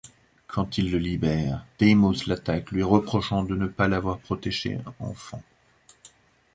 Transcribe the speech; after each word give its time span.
Quand 0.47 0.79
il 0.79 0.89
le 0.89 0.97
libère, 0.97 1.63
Deimos 1.77 2.25
l'attaque, 2.25 2.71
lui 2.71 2.81
reprochant 2.81 3.43
de 3.43 3.55
ne 3.55 3.67
pas 3.67 3.87
l'avoir 3.87 4.17
protégé 4.17 4.79
enfant. 4.97 5.43